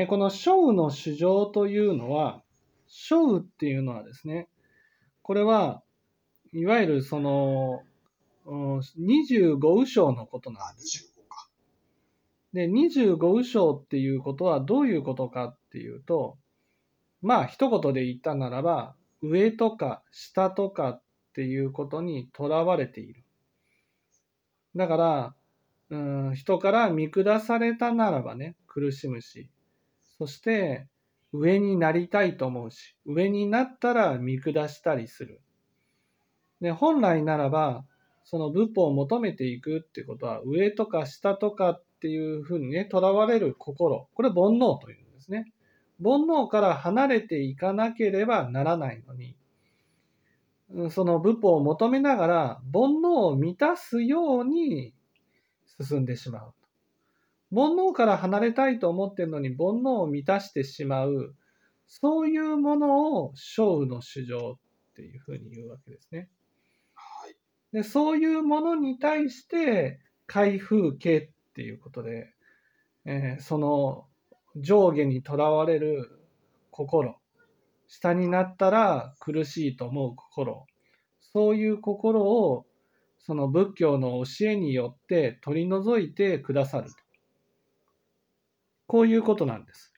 [0.00, 2.40] えこの小の主情というのは、
[2.86, 4.48] 小っていうのはですね、
[5.22, 5.82] これは、
[6.52, 7.82] いわゆるその、
[8.46, 11.12] 25右章のことなんです。
[12.52, 16.38] で、25右章っていうことはどういうことかっていうと、
[17.20, 21.02] まあ一言で言ったならば、上とか下とかっ
[21.34, 23.24] ていうことにとらわれている。
[24.76, 25.34] だから、
[25.90, 25.96] う
[26.30, 29.50] ん、人から見下されたならばね、苦しむし、
[30.18, 30.88] そして
[31.32, 35.40] 上になりたいと思うし、上になったら見下したりする。
[36.60, 37.84] で、本来ならば、
[38.24, 44.08] その仏法を求めていくってことは、上とか下とかっていうふうにね、とらわれる心。
[44.14, 45.52] これ煩悩というんですね。
[46.02, 49.36] 煩悩から離れていかなければならないのに、
[50.90, 54.92] その仏法を求めながら煩悩を満たすように
[55.80, 56.54] 進んでしまう。
[57.54, 61.34] 煩悩から離れたいと思ってるのに煩悩を満たしてしまう、
[61.86, 66.28] そういうものを小の主情っていうふうに言うわけですね。
[67.72, 72.32] でそういうものに対して開封形っていうことで、
[73.04, 74.06] えー、その
[74.56, 76.10] 上下にとらわれる
[76.70, 77.16] 心
[77.86, 80.66] 下になったら苦しいと思う心
[81.20, 82.66] そういう心を
[83.20, 86.96] その仏教の教えによって取り除いてくださると
[88.88, 89.94] こういうことなんです。